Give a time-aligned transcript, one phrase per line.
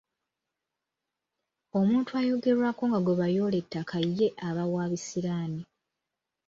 [1.79, 5.61] Omuntu ayogerwako nga gwe baayoola ettaka ye aba wa bisiraani.